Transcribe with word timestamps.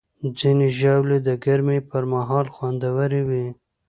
ځینې 0.39 0.67
ژاولې 0.79 1.17
د 1.27 1.29
ګرمۍ 1.43 1.79
پر 1.89 2.03
مهال 2.13 2.45
خوندورې 2.55 3.21
وي. 3.29 3.45